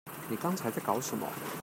[0.29, 1.27] 你剛才在搞什麼？